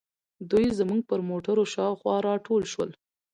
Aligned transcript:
دوی 0.49 0.65
زموږ 0.79 1.01
پر 1.09 1.19
موټرو 1.29 1.63
شاوخوا 1.73 2.15
راټول 2.29 2.63
شول. 2.71 2.89